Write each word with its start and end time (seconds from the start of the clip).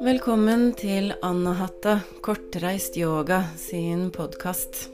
Velkommen 0.00 0.70
til 0.80 1.10
Annahatta 1.20 1.98
kortreist 2.24 2.94
yoga 2.96 3.42
sin 3.60 4.06
podkast. 4.14 4.86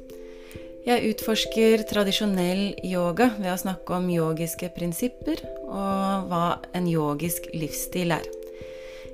Jeg 0.83 1.13
utforsker 1.13 1.85
tradisjonell 1.87 2.72
yoga 2.83 3.29
ved 3.37 3.53
å 3.53 3.61
snakke 3.61 3.95
om 3.95 4.08
yogiske 4.11 4.72
prinsipper 4.74 5.45
og 5.63 6.27
hva 6.27 6.42
en 6.74 6.90
yogisk 6.90 7.47
livsstil 7.54 8.17
er. 8.17 8.27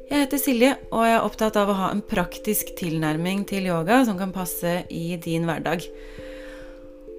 Jeg 0.09 0.17
heter 0.25 0.41
Silje, 0.41 0.73
og 0.89 1.05
jeg 1.05 1.19
er 1.19 1.29
opptatt 1.29 1.61
av 1.61 1.69
å 1.69 1.77
ha 1.83 1.93
en 1.93 2.01
praktisk 2.01 2.73
tilnærming 2.81 3.45
til 3.53 3.69
yoga 3.69 4.01
som 4.09 4.17
kan 4.17 4.33
passe 4.33 4.79
i 4.89 5.21
din 5.21 5.45
hverdag. 5.45 5.85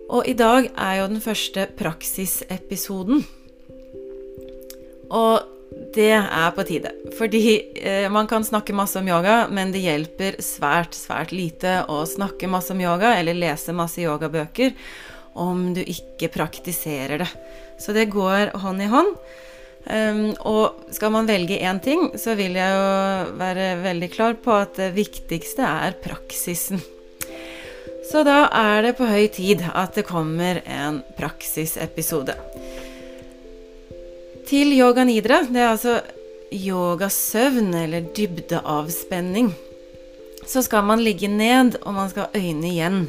Og 0.10 0.26
i 0.26 0.34
dag 0.34 0.74
er 0.74 1.00
jo 1.04 1.10
den 1.14 1.22
første 1.22 1.70
praksisepisoden. 1.78 3.22
Og 5.14 5.53
det 5.96 6.12
er 6.16 6.52
på 6.56 6.66
tide. 6.68 6.92
Fordi 7.18 7.44
eh, 7.80 8.10
man 8.12 8.28
kan 8.28 8.46
snakke 8.46 8.76
masse 8.76 9.00
om 9.00 9.08
yoga, 9.08 9.44
men 9.52 9.72
det 9.74 9.84
hjelper 9.84 10.40
svært, 10.44 10.98
svært 10.98 11.34
lite 11.36 11.82
å 11.92 12.04
snakke 12.10 12.50
masse 12.52 12.74
om 12.74 12.82
yoga 12.82 13.16
eller 13.20 13.38
lese 13.38 13.76
masse 13.76 14.02
yogabøker 14.04 14.74
om 15.34 15.72
du 15.74 15.82
ikke 15.82 16.32
praktiserer 16.34 17.24
det. 17.24 17.30
Så 17.82 17.94
det 17.96 18.12
går 18.14 18.54
hånd 18.64 18.84
i 18.86 18.92
hånd. 18.92 19.16
Um, 19.84 20.30
og 20.48 20.94
skal 20.96 21.12
man 21.12 21.28
velge 21.28 21.58
én 21.60 21.82
ting, 21.84 22.06
så 22.16 22.38
vil 22.40 22.56
jeg 22.56 22.76
jo 22.78 23.34
være 23.36 23.66
veldig 23.84 24.10
klar 24.14 24.38
på 24.40 24.54
at 24.56 24.78
det 24.80 24.94
viktigste 24.96 25.66
er 25.68 25.98
praksisen. 26.00 26.80
Så 28.08 28.24
da 28.28 28.46
er 28.52 28.84
det 28.86 28.96
på 29.00 29.08
høy 29.08 29.28
tid 29.34 29.64
at 29.74 29.98
det 29.98 30.06
kommer 30.08 30.62
en 30.64 31.02
praksisepisode. 31.18 32.36
Til 34.54 34.70
yoga 34.70 35.02
nidra, 35.02 35.40
det 35.50 35.58
er 35.64 35.72
altså 35.72 35.96
yogasøvn 36.54 37.72
eller 37.74 38.04
dybdeavspenning, 38.14 39.48
så 40.46 40.62
skal 40.62 40.84
man 40.86 41.02
ligge 41.02 41.26
ned, 41.26 41.80
og 41.82 41.96
man 41.96 42.12
skal 42.12 42.28
ha 42.28 42.38
øynene 42.38 42.70
igjen. 42.70 43.00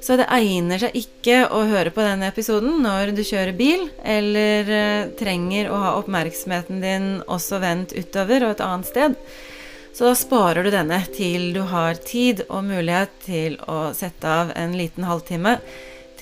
Så 0.00 0.16
det 0.16 0.24
egner 0.32 0.80
seg 0.80 0.94
ikke 0.96 1.42
å 1.52 1.66
høre 1.68 1.92
på 1.92 2.00
denne 2.06 2.30
episoden 2.32 2.78
når 2.80 3.12
du 3.12 3.20
kjører 3.20 3.52
bil, 3.58 3.84
eller 4.00 4.70
uh, 4.70 5.10
trenger 5.18 5.68
å 5.68 5.80
ha 5.82 5.90
oppmerksomheten 5.98 6.80
din 6.80 7.10
også 7.28 7.60
vendt 7.60 7.92
utover 7.92 8.46
og 8.46 8.54
et 8.54 8.62
annet 8.64 8.88
sted. 8.88 9.18
Så 9.92 10.06
da 10.08 10.14
sparer 10.16 10.64
du 10.64 10.70
denne 10.72 11.02
til 11.12 11.50
du 11.52 11.60
har 11.74 12.00
tid 12.08 12.40
og 12.48 12.64
mulighet 12.70 13.12
til 13.26 13.60
å 13.68 13.92
sette 13.92 14.32
av 14.40 14.54
en 14.56 14.72
liten 14.80 15.04
halvtime 15.04 15.58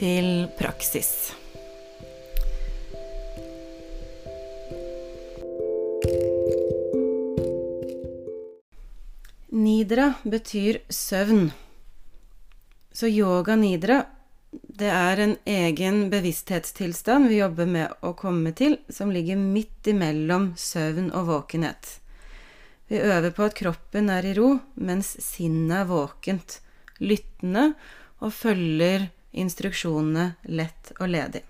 til 0.02 0.50
praksis. 0.58 1.30
Nidra 9.52 10.14
betyr 10.22 10.78
søvn. 10.88 11.50
Så 12.92 13.08
yoga 13.08 13.56
nidra, 13.56 13.98
det 14.50 14.88
er 14.88 15.20
en 15.20 15.34
egen 15.44 16.08
bevissthetstilstand 16.12 17.28
vi 17.28 17.38
jobber 17.42 17.68
med 17.68 17.92
å 18.00 18.14
komme 18.16 18.54
til, 18.56 18.78
som 18.88 19.12
ligger 19.12 19.36
midt 19.36 19.92
imellom 19.92 20.54
søvn 20.56 21.10
og 21.12 21.28
våkenhet. 21.28 21.98
Vi 22.88 23.00
øver 23.00 23.30
på 23.36 23.44
at 23.44 23.56
kroppen 23.60 24.10
er 24.12 24.26
i 24.28 24.34
ro, 24.36 24.50
mens 24.74 25.14
sinnet 25.20 25.82
er 25.82 25.88
våkent, 25.92 26.58
lyttende 27.00 27.72
og 28.20 28.32
følger 28.36 29.08
instruksjonene 29.32 30.32
lett 30.48 30.92
og 30.98 31.08
ledig. 31.12 31.44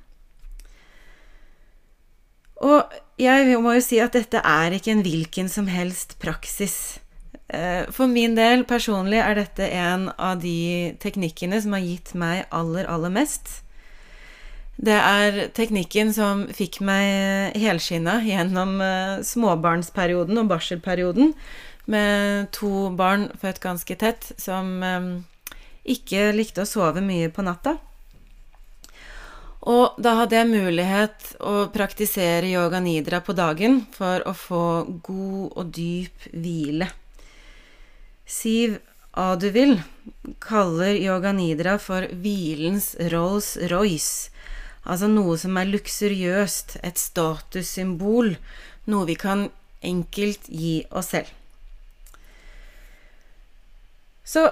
Og 2.62 2.94
jeg 3.20 3.58
må 3.62 3.74
jo 3.77 3.84
si 3.84 3.98
at 4.02 4.14
dette 4.14 4.38
er 4.38 4.74
ikke 4.77 4.94
en 4.94 5.02
hvilken 5.05 5.50
som 5.50 5.66
helst 5.70 6.16
praksis. 6.22 7.00
Eh, 7.52 7.84
for 7.92 8.08
min 8.08 8.36
del 8.38 8.64
personlig 8.69 9.20
er 9.20 9.36
dette 9.36 9.66
en 9.77 10.09
av 10.16 10.41
de 10.41 10.94
teknikkene 11.03 11.59
som 11.60 11.75
har 11.76 11.84
gitt 11.84 12.14
meg 12.19 12.47
aller, 12.54 12.88
aller 12.88 13.12
mest. 13.12 13.59
Det 14.82 14.97
er 14.97 15.50
teknikken 15.54 16.14
som 16.16 16.47
fikk 16.54 16.81
meg 16.87 17.59
helskinna 17.60 18.20
gjennom 18.25 18.78
eh, 18.81 19.20
småbarnsperioden 19.26 20.41
og 20.41 20.48
barselperioden 20.54 21.34
med 21.92 22.48
to 22.56 22.88
barn 22.97 23.28
født 23.42 23.60
ganske 23.60 23.98
tett 24.00 24.32
som 24.41 24.78
eh, 24.87 25.10
ikke 25.92 26.31
likte 26.38 26.64
å 26.64 26.69
sove 26.69 27.04
mye 27.04 27.28
på 27.34 27.44
natta. 27.44 27.76
Og 29.62 29.99
da 30.03 30.17
hadde 30.19 30.34
jeg 30.41 30.50
mulighet 30.50 31.28
å 31.39 31.69
praktisere 31.71 32.50
yoga 32.50 32.81
nidra 32.83 33.21
på 33.23 33.34
dagen 33.39 33.84
for 33.95 34.25
å 34.27 34.33
få 34.34 34.65
god 35.06 35.53
og 35.55 35.71
dyp 35.77 36.27
hvile. 36.33 36.89
Siv 38.27 38.81
Aduvil 39.12 39.77
kaller 40.43 40.97
yoga 40.97 41.31
nidra 41.37 41.77
for 41.78 42.09
hvilens 42.25 42.95
Rolls-Royce. 43.12 44.33
Altså 44.83 45.06
noe 45.06 45.37
som 45.39 45.59
er 45.61 45.69
luksuriøst, 45.71 46.81
et 46.83 46.99
statussymbol, 46.99 48.33
noe 48.91 49.06
vi 49.06 49.15
kan 49.21 49.47
enkelt 49.84 50.49
gi 50.49 50.81
oss 50.91 51.12
selv. 51.12 51.29
Så 54.25 54.49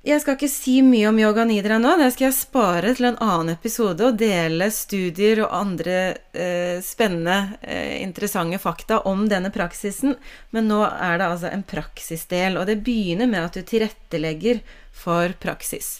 jeg 0.00 0.22
skal 0.22 0.38
ikke 0.38 0.48
si 0.48 0.78
mye 0.80 1.10
om 1.10 1.18
yoga 1.20 1.44
nidra 1.44 1.76
nå. 1.76 1.90
Det 2.00 2.06
skal 2.14 2.30
jeg 2.30 2.36
spare 2.38 2.92
til 2.96 3.10
en 3.10 3.18
annen 3.20 3.52
episode 3.52 4.06
og 4.06 4.16
dele 4.20 4.70
studier 4.72 5.42
og 5.44 5.52
andre 5.52 5.96
eh, 6.32 6.78
spennende, 6.84 7.58
eh, 7.60 7.98
interessante 8.00 8.56
fakta 8.62 9.02
om 9.10 9.26
denne 9.28 9.50
praksisen. 9.52 10.16
Men 10.56 10.70
nå 10.72 10.80
er 10.88 11.20
det 11.20 11.26
altså 11.26 11.50
en 11.52 11.66
praksisdel, 11.68 12.56
og 12.56 12.70
det 12.70 12.78
begynner 12.86 13.28
med 13.28 13.50
at 13.50 13.58
du 13.58 13.66
tilrettelegger 13.68 14.62
for 14.96 15.36
praksis. 15.42 15.98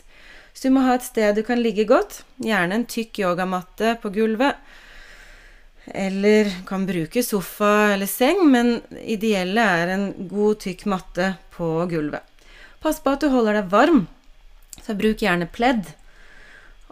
Så 0.56 0.68
du 0.68 0.74
må 0.78 0.86
ha 0.88 0.96
et 0.96 1.04
sted 1.04 1.36
du 1.36 1.44
kan 1.44 1.60
ligge 1.60 1.84
godt, 1.88 2.22
gjerne 2.40 2.80
en 2.80 2.88
tykk 2.88 3.20
yogamatte 3.26 3.98
på 4.00 4.14
gulvet. 4.16 4.56
Eller 5.92 6.48
kan 6.68 6.88
bruke 6.88 7.20
sofa 7.24 7.92
eller 7.92 8.08
seng, 8.08 8.46
men 8.48 8.78
ideelle 9.04 9.60
er 9.60 9.92
en 9.92 10.10
god, 10.24 10.62
tykk 10.64 10.88
matte 10.88 11.34
på 11.52 11.74
gulvet. 11.92 12.29
Pass 12.80 13.00
på 13.04 13.12
at 13.12 13.20
du 13.20 13.28
holder 13.28 13.58
deg 13.58 13.72
varm, 13.72 14.06
så 14.80 14.96
bruk 14.96 15.20
gjerne 15.20 15.50
pledd. 15.52 15.92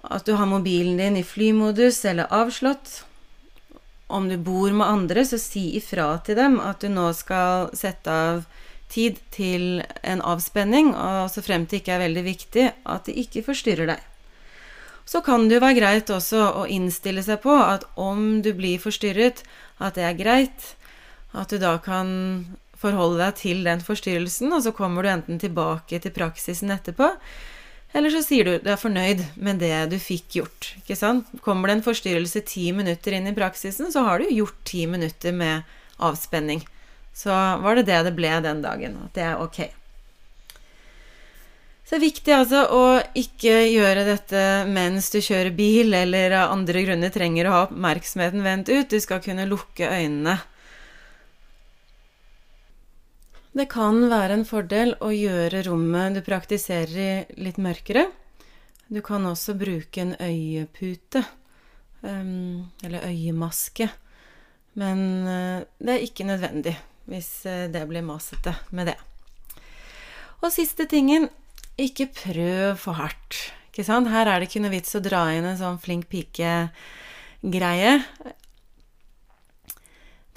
At 0.04 0.26
du 0.28 0.34
har 0.36 0.48
mobilen 0.48 1.00
din 1.00 1.16
i 1.16 1.24
flymodus 1.24 2.02
eller 2.04 2.28
avslått. 2.28 3.04
Om 4.12 4.28
du 4.28 4.36
bor 4.36 4.72
med 4.72 4.86
andre, 4.86 5.24
så 5.24 5.40
si 5.40 5.70
ifra 5.80 6.10
til 6.24 6.36
dem 6.36 6.58
at 6.60 6.84
du 6.84 6.92
nå 6.92 7.08
skal 7.16 7.72
sette 7.76 8.12
av 8.12 8.44
tid 8.92 9.16
til 9.32 9.82
en 10.02 10.22
avspenning, 10.24 10.94
og 10.96 11.32
så 11.32 11.44
frem 11.44 11.66
til 11.68 11.80
ikke 11.80 11.96
er 11.96 12.04
veldig 12.06 12.24
viktig, 12.24 12.68
at 12.84 13.08
de 13.08 13.16
ikke 13.24 13.44
forstyrrer 13.48 13.92
deg. 13.92 14.04
Så 15.08 15.20
kan 15.24 15.48
det 15.48 15.56
jo 15.56 15.64
være 15.64 15.80
greit 15.80 16.12
også 16.12 16.40
å 16.62 16.66
innstille 16.68 17.24
seg 17.24 17.40
på 17.44 17.54
at 17.56 17.88
om 17.96 18.42
du 18.44 18.52
blir 18.56 18.80
forstyrret, 18.80 19.40
at 19.80 19.96
det 19.96 20.04
er 20.04 20.16
greit, 20.20 20.72
at 21.32 21.48
du 21.48 21.60
da 21.60 21.78
kan 21.80 22.08
forholde 22.78 23.20
deg 23.20 23.38
til 23.40 23.62
den 23.66 23.82
forstyrrelsen, 23.84 24.52
og 24.54 24.64
så 24.64 24.72
kommer 24.76 25.04
du 25.04 25.12
enten 25.12 25.40
tilbake 25.42 26.00
til 26.02 26.14
praksisen 26.14 26.72
etterpå, 26.74 27.10
eller 27.96 28.12
så 28.12 28.20
sier 28.20 28.44
du 28.44 28.58
du 28.60 28.68
er 28.70 28.80
fornøyd 28.80 29.22
med 29.40 29.62
det 29.62 29.88
du 29.92 29.96
fikk 30.02 30.40
gjort. 30.40 30.72
ikke 30.82 30.96
sant? 30.98 31.28
Kommer 31.44 31.70
det 31.70 31.78
en 31.78 31.86
forstyrrelse 31.86 32.44
ti 32.46 32.68
minutter 32.76 33.16
inn 33.16 33.30
i 33.30 33.36
praksisen, 33.36 33.92
så 33.92 34.04
har 34.06 34.20
du 34.20 34.28
gjort 34.28 34.58
ti 34.68 34.84
minutter 34.86 35.32
med 35.32 35.64
avspenning. 35.96 36.62
Så 37.16 37.32
var 37.32 37.78
det 37.78 37.88
det 37.88 38.02
det 38.06 38.14
ble 38.14 38.36
den 38.44 38.60
dagen. 38.62 38.98
At 39.06 39.16
det 39.16 39.24
er 39.26 39.40
ok. 39.42 39.62
Så 41.88 41.96
det 41.96 41.98
er 42.02 42.04
viktig 42.04 42.32
altså 42.36 42.60
å 42.76 42.82
ikke 43.16 43.54
gjøre 43.72 44.04
dette 44.04 44.40
mens 44.68 45.08
du 45.08 45.22
kjører 45.24 45.54
bil, 45.56 45.94
eller 45.96 46.36
av 46.36 46.52
andre 46.52 46.84
grunner 46.84 47.10
trenger 47.14 47.48
å 47.48 47.54
ha 47.54 47.64
oppmerksomheten 47.64 48.44
vendt 48.44 48.68
ut. 48.68 48.92
Du 48.92 49.00
skal 49.00 49.24
kunne 49.24 49.48
lukke 49.48 49.88
øynene 49.88 50.36
det 53.56 53.68
kan 53.72 54.02
være 54.10 54.38
en 54.38 54.46
fordel 54.48 54.94
å 55.04 55.10
gjøre 55.14 55.64
rommet 55.68 56.18
du 56.18 56.22
praktiserer 56.26 56.98
i, 57.00 57.12
litt 57.40 57.58
mørkere. 57.62 58.06
Du 58.88 59.00
kan 59.04 59.24
også 59.28 59.56
bruke 59.58 60.02
en 60.02 60.14
øyepute, 60.20 61.24
um, 62.02 62.68
eller 62.84 63.08
øyemaske. 63.08 63.88
Men 64.78 65.02
uh, 65.26 65.66
det 65.80 65.94
er 65.94 66.06
ikke 66.06 66.28
nødvendig 66.28 66.76
hvis 67.08 67.30
uh, 67.48 67.66
det 67.72 67.84
blir 67.88 68.04
masete 68.04 68.54
med 68.70 68.92
det. 68.92 68.98
Og 70.44 70.52
siste 70.54 70.86
tingen 70.88 71.28
ikke 71.80 72.08
prøv 72.14 72.78
for 72.78 72.98
hardt. 73.00 73.48
Ikke 73.70 73.86
sant? 73.86 74.10
Her 74.12 74.28
er 74.28 74.40
det 74.40 74.48
ikke 74.50 74.62
noe 74.64 74.74
vits 74.74 74.96
å 74.98 75.02
dra 75.02 75.24
inn 75.34 75.46
en 75.46 75.58
sånn 75.58 75.80
flink 75.82 76.08
pike-greie. 76.12 77.92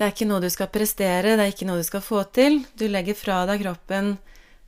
Det 0.01 0.07
er 0.07 0.15
ikke 0.15 0.25
noe 0.25 0.41
du 0.41 0.47
skal 0.49 0.65
prestere, 0.73 1.35
det 1.37 1.43
er 1.43 1.51
ikke 1.51 1.65
noe 1.69 1.77
du 1.77 1.85
skal 1.85 2.01
få 2.01 2.23
til. 2.33 2.55
Du 2.73 2.87
legger 2.89 3.13
fra 3.13 3.43
deg 3.45 3.61
kroppen, 3.61 4.15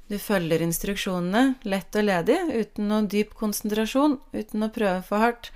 du 0.05 0.19
følger 0.21 0.61
instruksjonene 0.61 1.55
lett 1.65 1.97
og 1.97 2.05
ledig, 2.05 2.35
uten 2.53 2.85
noe 2.91 3.07
dyp 3.09 3.33
konsentrasjon, 3.39 4.19
uten 4.29 4.67
å 4.67 4.69
prøve 4.75 5.01
for 5.07 5.25
hardt. 5.25 5.49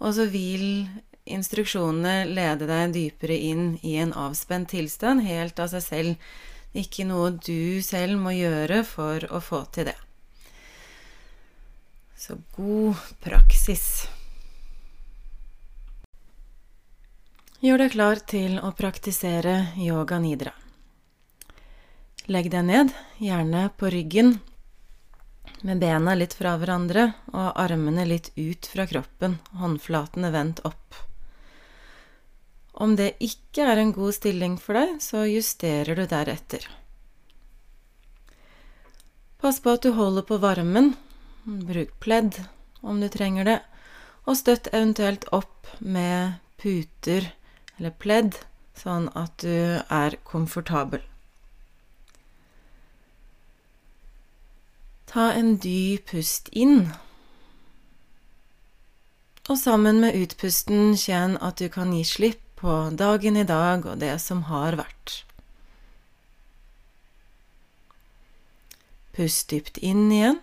Og 0.00 0.16
så 0.16 0.24
vil 0.32 0.88
instruksjonene 1.28 2.24
lede 2.32 2.70
deg 2.72 2.96
dypere 2.96 3.36
inn 3.50 3.74
i 3.84 3.98
en 4.00 4.16
avspent 4.16 4.72
tilstand, 4.72 5.26
helt 5.28 5.60
av 5.60 5.74
seg 5.76 5.84
selv, 5.90 6.30
Ikke 6.72 7.04
noe 7.04 7.30
du 7.32 7.84
selv 7.84 8.16
må 8.20 8.32
gjøre 8.32 8.80
for 8.84 9.24
å 9.28 9.44
få 9.44 9.66
til 9.72 9.88
det. 9.88 9.96
Så 12.16 12.40
god 12.56 12.96
praksis. 13.24 14.06
Gjør 17.58 17.80
deg 17.82 17.90
klar 17.90 18.20
til 18.22 18.60
å 18.62 18.68
praktisere 18.78 19.72
yoga 19.82 20.20
nidra. 20.22 20.52
Legg 22.30 22.52
deg 22.52 22.62
ned, 22.68 22.92
gjerne 23.18 23.64
på 23.74 23.88
ryggen, 23.90 24.36
med 25.66 25.80
bena 25.82 26.12
litt 26.14 26.36
fra 26.38 26.52
hverandre 26.60 27.08
og 27.32 27.48
armene 27.58 28.04
litt 28.06 28.28
ut 28.36 28.68
fra 28.70 28.86
kroppen, 28.86 29.40
håndflatene 29.58 30.30
vendt 30.30 30.62
opp. 30.68 31.00
Om 32.78 32.94
det 33.00 33.16
ikke 33.26 33.66
er 33.66 33.82
en 33.82 33.90
god 33.96 34.14
stilling 34.14 34.54
for 34.62 34.78
deg, 34.78 34.92
så 35.02 35.24
justerer 35.26 35.98
du 35.98 36.04
deretter. 36.06 36.62
Pass 39.42 39.58
på 39.58 39.74
at 39.74 39.82
du 39.82 39.96
holder 39.98 40.22
på 40.30 40.38
varmen. 40.38 40.92
Bruk 41.42 41.90
pledd 41.98 42.38
om 42.86 43.02
du 43.02 43.08
trenger 43.10 43.50
det, 43.50 43.58
og 44.30 44.38
støtt 44.38 44.70
eventuelt 44.70 45.26
opp 45.34 45.66
med 45.82 46.38
puter 46.62 47.32
eller 47.78 47.94
pledd, 47.94 48.40
sånn 48.78 49.08
at 49.18 49.38
du 49.42 49.78
er 49.88 50.18
komfortabel. 50.26 51.02
Ta 55.08 55.30
en 55.32 55.54
dyp 55.62 56.10
pust 56.10 56.50
inn. 56.52 56.90
Og 59.48 59.56
sammen 59.56 60.02
med 60.02 60.18
utpusten 60.18 60.92
kjenn 61.00 61.38
at 61.40 61.62
du 61.62 61.70
kan 61.72 61.94
gi 61.96 62.02
slipp 62.04 62.42
på 62.58 62.74
dagen 62.98 63.38
i 63.38 63.46
dag 63.48 63.86
og 63.86 64.02
det 64.02 64.18
som 64.20 64.42
har 64.50 64.76
vært. 64.76 65.22
Pust 69.16 69.48
dypt 69.50 69.80
inn 69.80 70.10
igjen. 70.12 70.42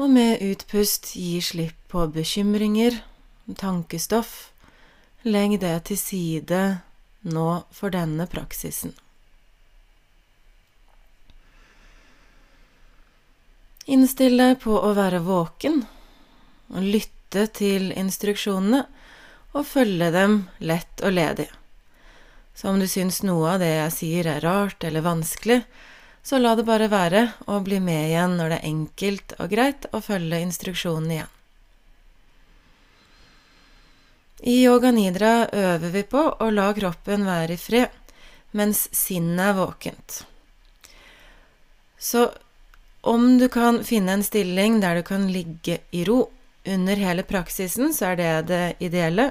Og 0.00 0.08
med 0.12 0.42
utpust 0.44 1.12
gi 1.16 1.36
slipp 1.44 1.76
på 1.92 2.06
bekymringer, 2.12 2.98
tankestoff. 3.54 4.50
Legg 5.22 5.60
det 5.60 5.78
til 5.88 5.98
side 5.98 6.62
nå 7.26 7.48
for 7.74 7.94
denne 7.94 8.26
praksisen. 8.30 8.94
Innstill 13.86 14.34
deg 14.38 14.58
på 14.62 14.74
å 14.74 14.94
være 14.98 15.22
våken 15.22 15.84
og 16.74 16.82
lytte 16.82 17.46
til 17.54 17.92
instruksjonene 17.94 18.82
og 19.54 19.66
følge 19.66 20.10
dem 20.14 20.40
lett 20.58 21.02
og 21.06 21.14
ledig. 21.14 21.46
Så 22.56 22.72
om 22.72 22.80
du 22.80 22.88
syns 22.90 23.20
noe 23.22 23.52
av 23.54 23.62
det 23.62 23.70
jeg 23.74 23.94
sier 23.94 24.30
er 24.32 24.42
rart 24.42 24.82
eller 24.84 25.04
vanskelig, 25.06 25.60
så 26.26 26.40
la 26.42 26.56
det 26.58 26.66
bare 26.66 26.90
være 26.90 27.22
og 27.46 27.66
bli 27.68 27.78
med 27.78 28.08
igjen 28.08 28.34
når 28.40 28.50
det 28.50 28.58
er 28.58 28.70
enkelt 28.72 29.36
og 29.38 29.52
greit 29.52 29.86
å 29.94 30.02
følge 30.02 30.42
instruksjonen 30.42 31.12
igjen. 31.14 31.35
I 34.40 34.62
yoga 34.64 34.90
nidra 34.92 35.48
øver 35.52 35.90
vi 35.90 36.02
på 36.02 36.22
å 36.40 36.50
la 36.52 36.68
kroppen 36.76 37.24
være 37.24 37.56
i 37.56 37.60
fred, 37.60 37.92
mens 38.52 38.86
sinnet 38.92 39.50
er 39.50 39.56
våkent. 39.56 40.18
Så 41.98 42.28
om 43.00 43.38
du 43.38 43.48
kan 43.48 43.80
finne 43.84 44.18
en 44.18 44.24
stilling 44.26 44.80
der 44.82 45.00
du 45.00 45.06
kan 45.06 45.28
ligge 45.32 45.78
i 45.90 46.04
ro 46.04 46.26
under 46.66 46.98
hele 46.98 47.22
praksisen 47.22 47.94
så 47.94 48.12
er 48.12 48.16
det 48.20 48.30
det 48.50 48.64
ideelle. 48.88 49.30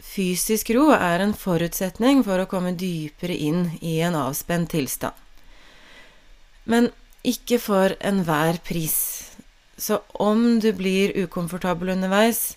Fysisk 0.00 0.72
ro 0.74 0.90
er 0.96 1.22
en 1.22 1.34
forutsetning 1.36 2.24
for 2.26 2.42
å 2.42 2.48
komme 2.50 2.74
dypere 2.76 3.36
inn 3.36 3.68
i 3.80 4.00
en 4.04 4.16
avspent 4.18 4.72
tilstand. 4.74 5.14
Men 6.64 6.90
ikke 7.22 7.60
for 7.62 7.94
enhver 8.00 8.58
pris. 8.64 8.96
Så 9.76 10.00
om 10.12 10.58
du 10.60 10.72
blir 10.76 11.14
ukomfortabel 11.16 11.94
underveis, 11.94 12.56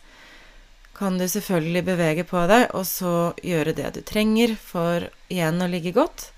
kan 0.93 1.17
du 1.17 1.25
selvfølgelig 1.27 1.83
bevege 1.87 2.23
på 2.29 2.45
deg 2.49 2.69
og 2.77 2.85
så 2.87 3.33
gjøre 3.41 3.73
det 3.77 3.95
du 3.95 4.01
trenger 4.05 4.55
for 4.59 5.09
igjen 5.33 5.61
å 5.63 5.69
ligge 5.71 5.93
godt. 5.95 6.29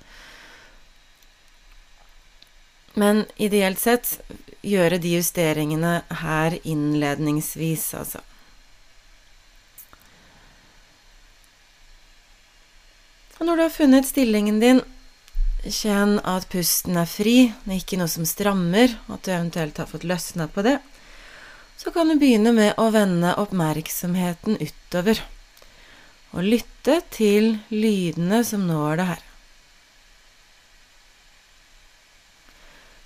Men 2.96 3.25
ideelt 3.36 3.81
sett 3.81 4.16
gjøre 4.66 5.02
de 5.04 5.18
justeringene 5.18 5.98
her 6.24 6.56
innledningsvis, 6.63 7.90
altså. 8.00 8.24
Og 13.36 13.44
når 13.50 13.58
du 13.58 13.63
har 13.66 13.74
funnet 13.75 14.08
stillingen 14.08 14.62
din, 14.63 14.80
kjenn 15.66 16.19
at 16.24 16.48
pusten 16.50 16.96
er 16.96 17.10
fri, 17.10 17.38
det 17.66 17.74
er 17.74 17.81
ikke 17.81 18.00
noe 18.00 18.12
som 18.12 18.25
strammer, 18.28 18.96
at 19.12 19.25
du 19.25 19.34
eventuelt 19.34 19.81
har 19.81 19.90
fått 19.92 20.08
løsna 20.08 20.48
på 20.48 20.63
det. 20.66 20.78
Så 21.77 21.92
kan 21.92 22.10
du 22.10 22.16
begynne 22.19 22.54
med 22.56 22.80
å 22.80 22.89
vende 22.95 23.36
oppmerksomheten 23.42 24.57
utover, 24.62 25.19
og 26.36 26.48
lytte 26.48 27.00
til 27.13 27.57
lydene 27.72 28.42
som 28.48 28.66
når 28.68 29.00
det 29.00 29.07
her. 29.12 29.25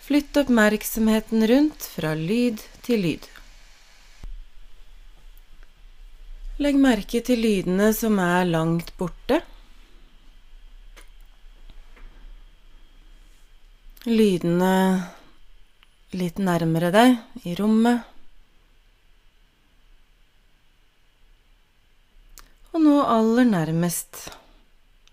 Flytt 0.09 0.37
oppmerksomheten 0.41 1.45
rundt 1.51 1.85
fra 1.95 2.15
lyd 2.17 2.63
til 2.85 3.03
lyd. 3.05 3.27
Legg 6.59 6.79
merke 6.81 7.21
til 7.23 7.39
lydene 7.39 7.91
som 7.95 8.17
er 8.19 8.49
langt 8.49 8.89
borte. 8.97 9.37
Lydene 14.09 14.73
litt 16.17 16.41
nærmere 16.41 16.89
deg 16.95 17.45
i 17.45 17.53
rommet. 17.59 18.01
Og 22.69 22.83
nå 22.83 22.99
aller 23.01 23.47
nærmest, 23.49 24.27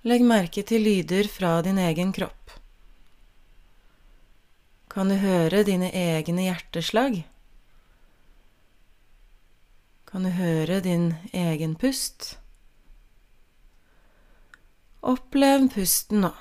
legg 0.04 0.24
merke 0.28 0.60
til 0.66 0.82
lyder 0.84 1.28
fra 1.32 1.54
din 1.64 1.78
egen 1.80 2.10
kropp. 2.12 2.52
Kan 4.92 5.08
du 5.08 5.16
høre 5.22 5.62
dine 5.64 5.88
egne 5.88 6.44
hjerteslag? 6.50 7.22
Kan 10.04 10.28
du 10.28 10.34
høre 10.36 10.82
din 10.84 11.14
egen 11.32 11.78
pust? 11.80 12.34
Opplev 15.00 15.70
pusten 15.72 16.26
nå, 16.26 16.32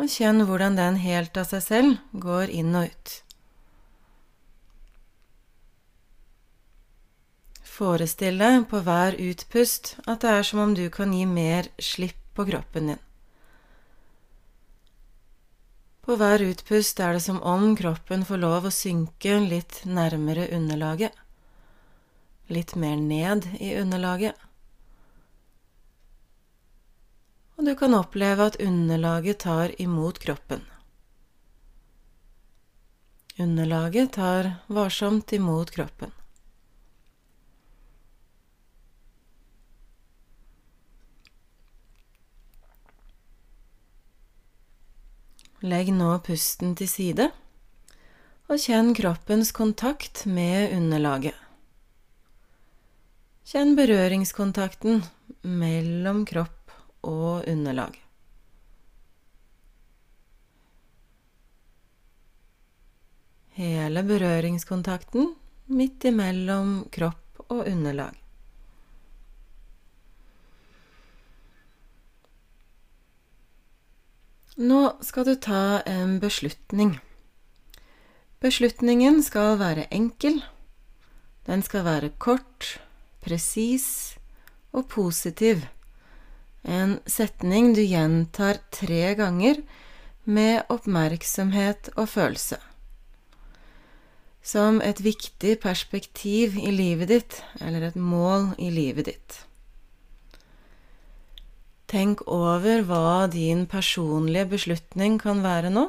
og 0.00 0.08
kjenn 0.16 0.46
hvordan 0.48 0.80
den 0.80 0.96
helt 1.04 1.36
av 1.36 1.48
seg 1.52 1.64
selv 1.68 2.20
går 2.24 2.52
inn 2.52 2.72
og 2.72 2.88
ut. 2.88 3.23
Forestill 7.74 8.38
deg 8.38 8.68
på 8.70 8.84
hver 8.86 9.16
utpust 9.18 9.96
at 10.06 10.22
det 10.22 10.30
er 10.30 10.46
som 10.46 10.60
om 10.62 10.76
du 10.78 10.84
kan 10.94 11.10
gi 11.10 11.24
mer 11.26 11.66
slipp 11.82 12.20
på 12.36 12.46
kroppen 12.46 12.92
din. 12.92 13.00
På 16.04 16.14
hver 16.20 16.44
utpust 16.44 17.00
er 17.00 17.16
det 17.16 17.24
som 17.24 17.40
om 17.42 17.72
kroppen 17.74 18.22
får 18.28 18.42
lov 18.42 18.68
å 18.68 18.74
synke 18.74 19.38
litt 19.42 19.80
nærmere 19.88 20.46
underlaget. 20.54 21.10
Litt 22.52 22.76
mer 22.78 23.00
ned 23.00 23.48
i 23.58 23.72
underlaget. 23.80 24.36
Og 27.56 27.64
du 27.66 27.74
kan 27.78 27.96
oppleve 27.96 28.50
at 28.52 28.60
underlaget 28.60 29.42
tar 29.48 29.74
imot 29.82 30.20
kroppen. 30.22 30.62
Underlaget 33.40 34.12
tar 34.20 34.52
varsomt 34.68 35.32
imot 35.32 35.72
kroppen. 35.74 36.12
Legg 45.64 45.88
nå 45.96 46.10
pusten 46.20 46.74
til 46.76 46.88
side, 46.90 47.30
og 48.52 48.60
kjenn 48.60 48.90
kroppens 48.92 49.48
kontakt 49.56 50.26
med 50.28 50.74
underlaget. 50.76 51.38
Kjenn 53.48 53.72
berøringskontakten 53.78 55.00
mellom 55.62 56.26
kropp 56.28 56.74
og 57.08 57.48
underlag. 57.48 57.96
Hele 63.56 64.04
berøringskontakten 64.04 65.32
midt 65.72 66.04
imellom 66.10 66.82
kropp 66.92 67.44
og 67.48 67.64
underlag. 67.70 68.23
Nå 74.54 74.92
skal 75.02 75.24
du 75.26 75.34
ta 75.34 75.82
en 75.82 76.20
beslutning. 76.22 76.92
Beslutningen 78.38 79.16
skal 79.26 79.56
være 79.58 79.88
enkel. 79.90 80.44
Den 81.42 81.64
skal 81.66 81.82
være 81.82 82.12
kort, 82.22 82.76
presis 83.18 84.14
og 84.70 84.86
positiv. 84.92 85.64
En 86.62 87.00
setning 87.10 87.72
du 87.74 87.82
gjentar 87.82 88.60
tre 88.70 89.16
ganger 89.18 89.58
med 90.22 90.70
oppmerksomhet 90.70 91.90
og 91.96 92.08
følelse. 92.14 92.60
Som 94.38 94.78
et 94.86 95.02
viktig 95.02 95.58
perspektiv 95.66 96.54
i 96.62 96.70
livet 96.70 97.10
ditt, 97.10 97.42
eller 97.58 97.88
et 97.88 97.98
mål 97.98 98.52
i 98.62 98.70
livet 98.70 99.10
ditt. 99.10 99.40
Tenk 101.94 102.24
over 102.26 102.80
hva 102.88 103.28
din 103.30 103.68
personlige 103.70 104.48
beslutning 104.50 105.14
kan 105.22 105.44
være 105.44 105.68
nå. 105.70 105.84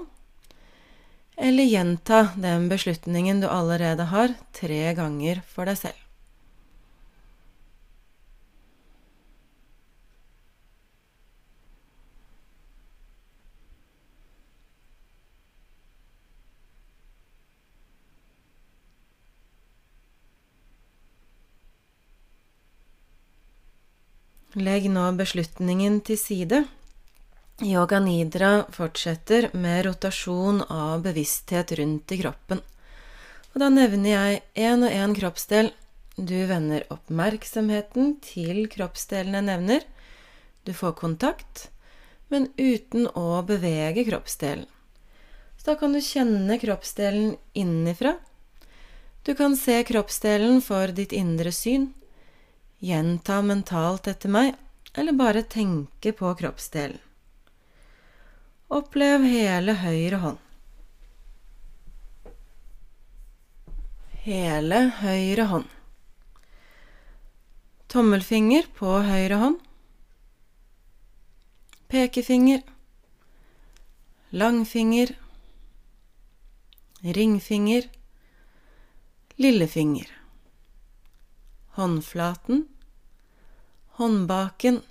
Eller 1.33 1.65
gjenta 1.65 2.19
den 2.37 2.67
beslutningen 2.69 3.41
du 3.41 3.47
allerede 3.49 4.05
har, 4.11 4.35
tre 4.53 4.93
ganger 4.93 5.41
for 5.49 5.65
deg 5.65 5.79
selv. 5.79 6.04
Legg 24.55 24.85
nå 24.87 25.01
beslutningen 25.19 25.97
til 26.07 26.15
side. 26.15 26.61
Yoga 27.59 27.97
nidra 27.99 28.51
fortsetter 28.71 29.49
med 29.51 29.81
rotasjon 29.83 30.61
av 30.71 31.01
bevissthet 31.03 31.73
rundt 31.75 32.13
i 32.15 32.17
kroppen. 32.21 32.61
Og 33.51 33.57
da 33.59 33.67
nevner 33.67 34.13
jeg 34.13 34.37
én 34.67 34.85
og 34.87 34.95
én 34.95 35.15
kroppsdel. 35.17 35.73
Du 36.15 36.37
vender 36.47 36.85
oppmerksomheten 36.87 38.13
til 38.23 38.69
kroppsdelene 38.71 39.41
jeg 39.41 39.47
nevner. 39.49 39.83
Du 40.63 40.71
får 40.71 40.95
kontakt, 41.03 41.65
men 42.31 42.47
uten 42.55 43.09
å 43.11 43.43
bevege 43.43 44.07
kroppsdelen. 44.07 44.69
Så 45.59 45.67
da 45.73 45.75
kan 45.83 45.91
du 45.91 45.99
kjenne 45.99 46.61
kroppsdelen 46.63 47.35
innenfra. 47.51 48.15
Du 49.27 49.35
kan 49.35 49.59
se 49.59 49.81
kroppsdelen 49.83 50.63
for 50.63 50.95
ditt 50.95 51.11
indre 51.11 51.51
syn. 51.51 51.91
Gjenta 52.79 53.41
mentalt 53.41 54.07
etter 54.07 54.29
meg, 54.29 54.55
eller 54.93 55.15
bare 55.15 55.43
tenke 55.47 56.11
på 56.11 56.33
kroppsdelen. 56.35 56.99
Opplev 58.67 59.23
hele 59.23 59.75
høyre 59.79 60.19
hånd. 60.19 60.41
Hele 64.25 64.79
høyre 64.99 65.45
hånd. 65.51 65.69
Tommelfinger 67.93 68.67
på 68.75 68.97
høyre 69.05 69.39
hånd. 69.39 69.61
Pekefinger. 71.87 72.65
Langfinger. 74.35 75.15
Ringfinger. 77.05 77.87
Lillefinger 79.37 80.24
håndflaten, 81.75 82.65
håndbaken, 83.99 84.81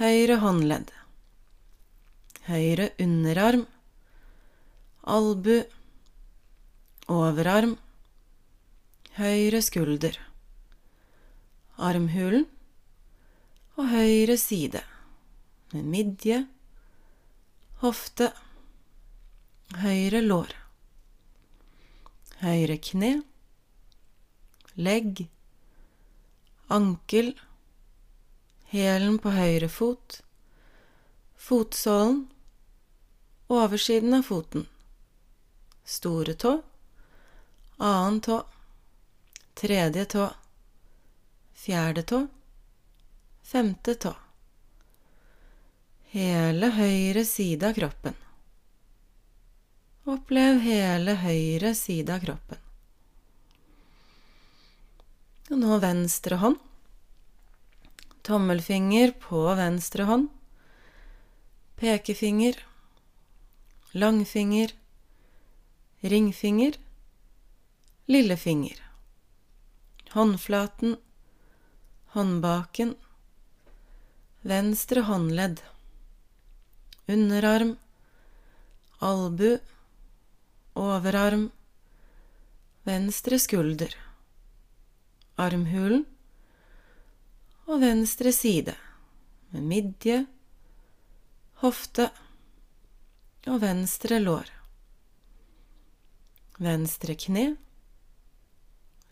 høyre 0.00 0.40
håndledd, 0.42 0.90
høyre 2.48 2.90
underarm, 3.00 3.66
albu, 5.04 5.62
overarm, 7.12 7.76
høyre 9.18 9.62
skulder, 9.64 10.18
armhulen. 11.76 12.48
Og 13.74 13.88
høyre 13.90 14.36
side, 14.38 14.84
med 15.72 15.86
midje, 15.90 16.36
hofte, 17.80 18.28
høyre 19.82 20.20
lår, 20.22 20.52
høyre 22.38 22.76
kne, 22.78 23.10
legg, 24.74 25.28
ankel, 26.66 27.32
hælen 28.72 29.18
på 29.22 29.30
høyre 29.30 29.68
fot, 29.70 30.20
fotsålen, 31.38 32.24
oversiden 33.46 34.16
av 34.18 34.24
foten, 34.26 34.66
store 35.84 36.34
tå, 36.34 36.56
annen 37.78 38.18
tå, 38.24 38.40
tredje 39.54 40.04
tå, 40.16 40.26
fjerde 41.54 42.02
tå, 42.02 42.24
femte 43.46 43.94
tå. 43.94 44.14
Hele 46.14 46.74
høyre 46.74 47.24
side 47.26 47.70
av 47.70 47.78
kroppen. 47.78 48.14
Opplev 50.10 50.60
hele 50.62 51.14
høyre 51.22 51.74
side 51.78 52.14
av 52.14 52.22
kroppen. 52.22 52.63
Og 55.52 55.58
nå 55.60 55.76
venstre 55.76 56.38
hånd. 56.40 56.56
Tommelfinger 58.24 59.10
på 59.20 59.42
venstre 59.58 60.06
hånd. 60.08 60.30
Pekefinger. 61.76 62.56
Langfinger. 63.92 64.72
Ringfinger. 66.00 66.78
Lillefinger. 68.08 68.80
Håndflaten. 70.14 70.96
Håndbaken. 72.16 72.94
Venstre 74.40 75.04
håndledd. 75.10 75.60
Underarm. 77.06 77.76
Albu. 78.98 79.58
Overarm. 80.72 81.50
Venstre 82.88 83.38
skulder 83.38 83.92
armhulen 85.40 86.04
og 87.66 87.80
venstre 87.82 88.32
side 88.32 88.74
med 89.54 89.66
midje, 89.66 90.24
hofte 91.62 92.08
og 93.50 93.60
venstre 93.62 94.18
lår. 94.22 94.50
Venstre 96.62 97.16
kne, 97.18 97.44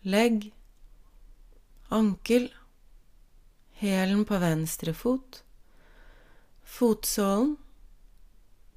legg, 0.07 0.47
ankel, 1.91 2.47
hælen 3.81 4.23
på 4.27 4.39
venstre 4.39 4.93
fot, 4.95 5.41
fotsålen, 6.63 7.57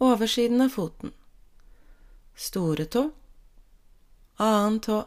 oversiden 0.02 0.66
av 0.66 0.74
foten, 0.74 1.14
store 2.34 2.88
tå, 2.90 3.06
annen 4.42 4.82
tå, 4.84 4.98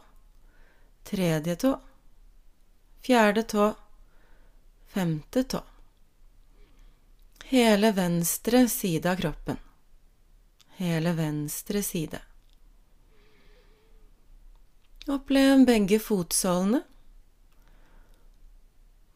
tredje 1.06 1.56
tå, 1.60 1.76
fjerde 3.00 3.42
tå, 3.42 3.74
femte 4.86 5.44
tå. 5.44 5.62
Hele 7.44 7.92
venstre 7.92 8.68
side 8.68 9.10
av 9.10 9.16
kroppen. 9.16 9.56
Hele 10.68 11.12
venstre 11.12 11.82
side. 11.82 12.20
Opplev 15.06 15.64
begge 15.66 15.98
fotsålene. 15.98 16.82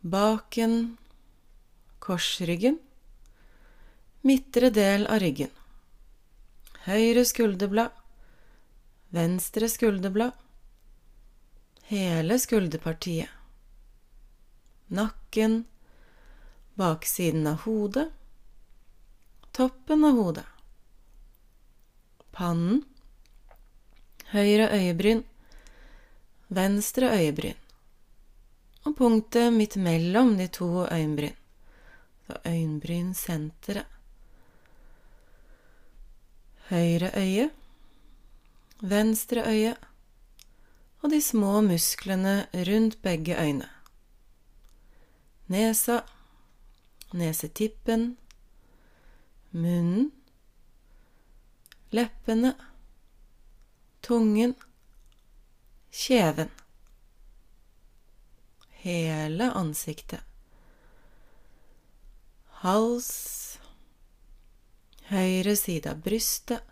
Baken, 0.01 0.97
korsryggen, 1.99 2.79
midtre 4.21 4.71
del 4.71 5.07
av 5.07 5.23
ryggen. 5.23 5.53
Høyre 6.85 7.25
skulderblad, 7.25 7.95
venstre 9.09 9.69
skulderblad, 9.73 10.35
hele 11.89 12.37
skulderpartiet 12.39 13.44
nakken, 14.87 15.65
baksiden 16.75 17.47
av 17.47 17.63
hodet, 17.65 18.09
toppen 19.53 20.05
av 20.05 20.19
hodet, 20.19 20.47
pannen, 22.35 22.83
høyre 24.35 24.69
øyebryn, 24.75 25.23
venstre 26.55 27.13
øyebryn. 27.15 27.61
Og 28.85 28.97
punktet 28.99 29.53
midt 29.55 29.77
mellom 29.81 30.35
de 30.37 30.49
to 30.53 30.85
øyenbryn, 30.85 31.37
så 32.27 32.41
øyenbrynsenteret. 32.45 33.87
Høyre 36.69 37.11
øye, 37.21 37.51
venstre 38.81 39.45
øye 39.47 39.75
og 41.03 41.11
de 41.13 41.21
små 41.23 41.61
musklene 41.61 42.47
rundt 42.67 43.03
begge 43.03 43.37
øyne 43.37 43.74
nesa, 45.47 46.03
nesetippen, 47.13 48.17
munnen, 49.51 50.11
leppene, 51.91 52.55
tungen, 54.01 54.55
kjeven. 55.91 56.49
Hele 58.85 59.53
ansiktet. 59.53 60.21
hals, 62.65 63.59
høyre 65.11 65.53
side 65.57 65.91
av 65.91 66.01
brystet, 66.05 66.63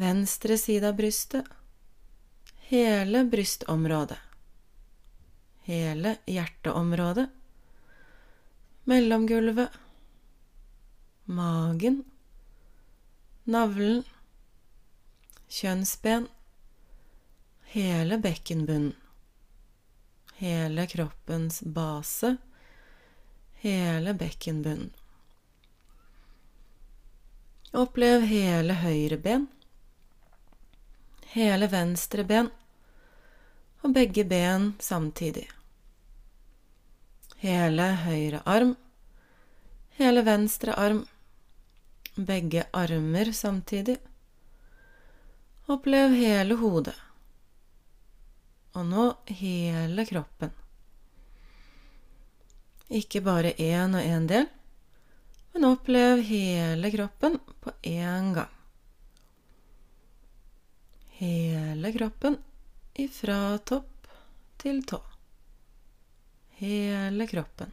venstre 0.00 0.56
side 0.56 0.88
av 0.88 0.96
brystet, 0.96 1.44
hele 2.70 3.26
brystområdet, 3.28 4.16
hele 5.68 6.14
hjerteområdet, 6.24 7.28
mellomgulvet, 8.90 9.70
magen, 11.24 12.00
navlen, 13.44 14.00
kjønnsben, 15.46 16.26
hele 17.70 18.18
bekkenbunnen, 18.18 18.96
hele 20.40 20.86
kroppens 20.90 21.60
base, 21.62 22.32
hele 23.62 24.16
bekkenbunnen. 24.24 24.90
Opplev 27.70 28.26
hele 28.26 28.80
høyre 28.82 29.20
ben, 29.22 29.46
hele 31.36 31.70
venstre 31.70 32.26
ben 32.26 32.50
og 33.86 33.94
begge 33.94 34.26
ben 34.26 34.72
samtidig. 34.82 35.46
Hele 37.40 37.84
høyre 38.02 38.42
arm, 38.44 38.74
hele 39.96 40.20
venstre 40.26 40.74
arm, 40.76 41.06
begge 42.14 42.66
armer 42.76 43.30
samtidig. 43.32 43.94
Opplev 45.72 46.12
hele 46.18 46.58
hodet. 46.60 46.96
Og 48.76 48.84
nå 48.90 49.06
hele 49.40 50.04
kroppen. 50.10 50.52
Ikke 52.92 53.22
bare 53.24 53.54
én 53.56 53.96
og 53.96 54.04
én 54.04 54.28
del, 54.28 54.44
men 55.54 55.68
opplev 55.70 56.20
hele 56.28 56.90
kroppen 56.92 57.38
på 57.64 57.72
én 57.88 58.34
gang. 58.36 58.52
Hele 61.22 61.94
kroppen 61.96 62.36
ifra 63.00 63.56
topp 63.64 64.12
til 64.60 64.84
tå. 64.84 65.00
Hele 66.60 67.26
kroppen. 67.26 67.72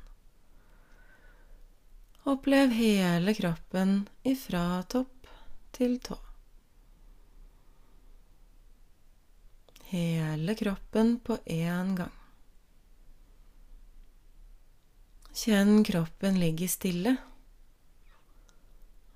Opplev 2.23 2.69
hele 2.69 3.33
kroppen 3.33 4.09
ifra 4.23 4.83
topp 4.83 5.27
til 5.75 5.97
tå. 5.99 6.15
Hele 9.91 10.55
kroppen 10.55 11.19
på 11.19 11.35
én 11.45 11.91
gang. 11.99 12.15
Kjenn 15.35 15.83
kroppen 15.83 16.39
ligge 16.39 16.71
stille. 16.71 17.17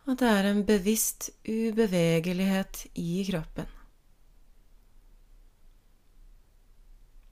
At 0.04 0.20
det 0.20 0.34
er 0.36 0.51
en 0.51 0.66
bevisst 0.68 1.30
ubevegelighet 1.48 2.90
i 2.94 3.24
kroppen. 3.32 3.72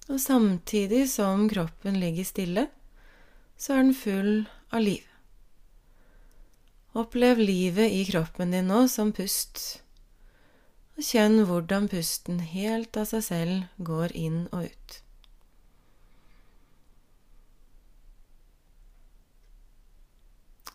Og 0.10 0.18
samtidig 0.22 1.04
som 1.12 1.46
kroppen 1.50 2.00
ligger 2.02 2.26
stille, 2.26 2.66
så 3.58 3.76
er 3.76 3.84
den 3.84 3.94
full 3.94 4.34
av 4.74 4.82
liv. 4.82 5.06
Opplev 6.98 7.38
livet 7.38 7.92
i 7.94 8.06
kroppen 8.08 8.52
din 8.52 8.66
nå 8.72 8.88
som 8.90 9.12
pust, 9.14 9.84
og 10.98 11.06
kjenn 11.06 11.44
hvordan 11.46 11.86
pusten 11.92 12.40
helt 12.42 12.98
av 12.98 13.06
seg 13.12 13.22
selv 13.28 13.84
går 13.86 14.16
inn 14.18 14.40
og 14.50 14.66
ut. 14.72 14.96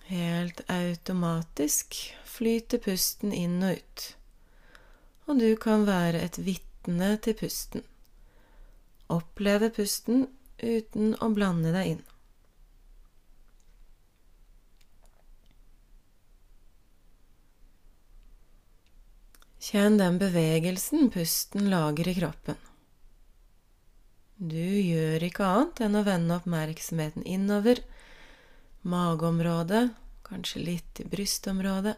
Helt 0.07 0.63
automatisk 0.71 1.99
flyter 2.37 2.79
pusten 2.85 3.35
inn 3.35 3.59
og 3.65 3.81
ut, 3.81 4.07
og 5.27 5.43
du 5.43 5.51
kan 5.59 5.89
være 5.89 6.23
et 6.23 6.39
vitne 6.47 7.17
til 7.25 7.35
pusten. 7.43 7.83
Oppleve 9.13 9.71
pusten 9.75 10.27
uten 10.63 11.15
å 11.21 11.29
blande 11.35 11.73
deg 11.75 11.95
inn. 11.95 12.05
Kjenn 19.65 19.97
den 19.97 20.19
bevegelsen 20.21 21.09
pusten 21.13 21.71
lager 21.73 22.09
i 22.09 22.15
kroppen. 22.19 22.59
Du 24.37 24.61
gjør 24.61 25.23
ikke 25.25 25.47
annet 25.47 25.81
enn 25.87 25.97
å 25.97 26.03
vende 26.05 26.37
oppmerksomheten 26.37 27.25
innover 27.25 27.81
mageområdet, 28.85 29.87
kanskje 30.27 30.65
litt 30.67 31.01
i 31.01 31.09
brystområdet. 31.09 31.97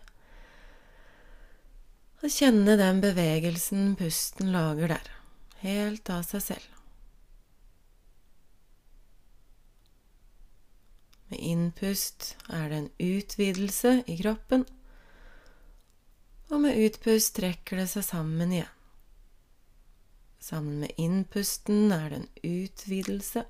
Og 2.23 2.31
kjenne 2.33 2.79
den 2.79 3.03
bevegelsen 3.03 3.97
pusten 3.99 4.55
lager 4.55 4.95
der, 4.95 5.13
helt 5.67 6.11
av 6.15 6.23
seg 6.29 6.45
selv. 6.47 6.76
Med 11.29 11.41
innpust 11.43 12.37
er 12.49 12.69
det 12.71 12.79
en 12.79 12.91
utvidelse 13.03 14.03
i 14.07 14.17
kroppen, 14.21 14.65
og 16.51 16.61
med 16.63 16.79
utpust 16.79 17.35
trekker 17.41 17.81
det 17.81 17.89
seg 17.91 18.07
sammen 18.07 18.53
igjen. 18.55 18.73
Sammen 20.47 20.79
med 20.85 20.93
innpusten 21.03 21.91
er 21.91 22.13
det 22.13 22.21
en 22.21 22.29
utvidelse. 22.47 23.43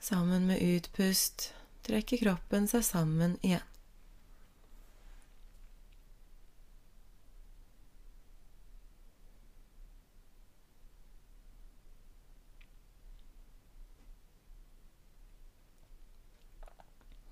Sammen 0.00 0.46
med 0.46 0.62
utpust 0.62 1.48
trekker 1.82 2.22
kroppen 2.22 2.70
seg 2.70 2.84
sammen 2.86 3.34
igjen. 3.42 3.69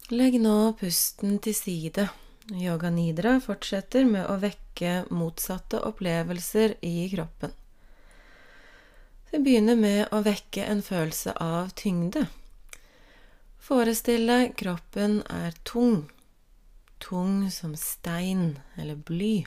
Legg 0.08 0.38
nå 0.40 0.72
pusten 0.80 1.34
til 1.44 1.52
side. 1.52 2.06
Yoga 2.56 2.88
nidra 2.88 3.34
fortsetter 3.44 4.06
med 4.08 4.24
å 4.24 4.38
vekke 4.40 5.02
motsatte 5.12 5.82
opplevelser 5.84 6.78
i 6.80 7.10
kroppen. 7.12 7.52
Vi 9.28 9.42
begynner 9.44 9.76
med 9.76 10.08
å 10.16 10.22
vekke 10.24 10.64
en 10.64 10.80
følelse 10.80 11.34
av 11.44 11.74
tyngde. 11.76 12.24
Forestill 13.60 14.24
deg 14.32 14.56
kroppen 14.56 15.20
er 15.28 15.52
tung, 15.68 16.06
tung 17.04 17.50
som 17.52 17.76
stein 17.76 18.54
eller 18.80 18.96
bly. 18.96 19.44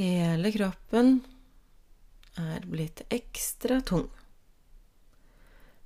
Hele 0.00 0.56
kroppen 0.56 1.18
er 2.40 2.64
blitt 2.64 3.04
ekstra 3.12 3.82
tung. 3.84 4.08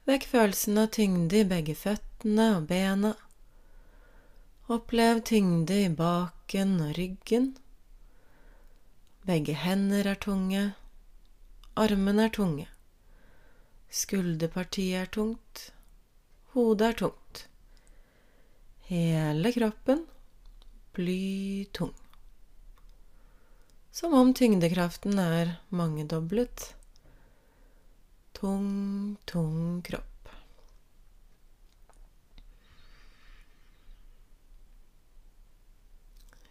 Vekk 0.07 0.31
følelsen 0.31 0.79
av 0.87 0.95
tyngde 0.95 1.43
i 1.43 1.49
begge 1.51 1.75
føttene 2.19 2.57
og 2.57 2.67
bena. 2.67 3.15
Opplev 4.69 5.23
tyngde 5.23 5.85
i 5.85 5.89
baken 5.89 6.81
og 6.81 6.99
ryggen. 6.99 7.57
Begge 9.25 9.55
hender 9.55 10.05
er 10.05 10.19
tunge. 10.19 10.75
Armene 11.77 12.25
er 12.25 12.31
tunge. 12.31 12.67
Skulderpartiet 13.89 14.99
er 14.99 15.07
tungt. 15.07 15.73
Hodet 16.55 16.89
er 16.89 16.93
tungt. 16.93 17.49
Hele 18.89 19.53
kroppen 19.53 20.07
blytung. 20.93 21.95
Som 23.93 24.15
om 24.15 24.35
tyngdekraften 24.35 25.19
er 25.19 25.61
mangedoblet. 25.71 26.75
Tung, 28.35 29.17
tung 29.25 29.83
kropp. 29.83 30.08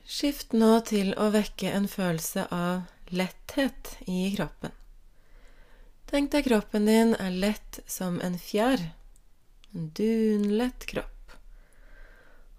Skift 0.07 0.53
nå 0.55 0.69
til 0.87 1.09
å 1.19 1.25
vekke 1.33 1.67
en 1.75 1.85
følelse 1.91 2.45
av 2.55 2.85
letthet 3.11 3.89
i 4.07 4.29
kroppen. 4.37 4.71
Tenk 6.07 6.31
deg 6.31 6.45
kroppen 6.47 6.85
din 6.87 7.09
er 7.19 7.33
lett 7.35 7.81
som 7.91 8.21
en 8.23 8.37
fjær. 8.39 8.79
En 9.75 9.89
dunlett 9.99 10.85
kropp. 10.87 11.33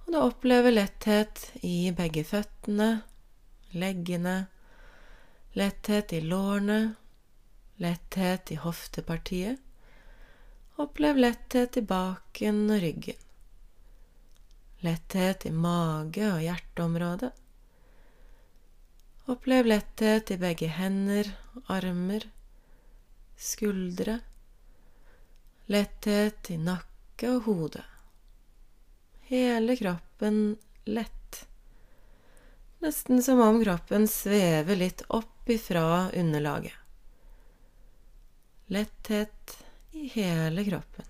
Og 0.04 0.12
du 0.12 0.18
opplever 0.20 0.76
letthet 0.76 1.46
i 1.64 1.88
begge 1.96 2.26
føttene, 2.28 2.90
leggene, 3.72 4.36
letthet 5.56 6.12
i 6.12 6.20
lårene, 6.28 6.82
letthet 7.80 8.52
i 8.52 8.58
hoftepartiet. 8.60 9.56
Opplev 10.76 11.16
letthet 11.24 11.80
i 11.80 11.86
baken 11.96 12.66
og 12.68 12.84
ryggen. 12.84 13.27
Letthet 14.86 15.46
i 15.46 15.50
mage 15.50 16.22
og 16.30 16.38
hjerteområdet. 16.38 17.32
Opplev 19.28 19.66
letthet 19.66 20.30
i 20.30 20.36
begge 20.38 20.68
hender, 20.70 21.26
armer, 21.66 22.28
skuldre. 23.36 24.20
Letthet 25.66 26.52
i 26.54 26.60
nakke 26.62 27.32
og 27.34 27.42
hode. 27.50 27.82
hele 29.28 29.76
kroppen 29.76 30.56
lett. 30.84 31.42
Nesten 32.78 33.22
som 33.22 33.40
om 33.40 33.58
kroppen 33.64 34.08
svever 34.08 34.76
litt 34.76 35.02
opp 35.08 35.50
ifra 35.50 36.10
underlaget. 36.14 36.72
Letthet 38.72 39.58
i 39.90 40.06
hele 40.14 40.64
kroppen. 40.64 41.07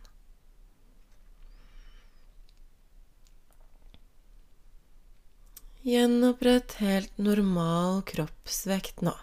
Gjenopprett 5.88 6.72
helt 6.72 7.18
normal 7.18 8.02
kroppsvekt 8.02 9.00
nå. 9.00 9.14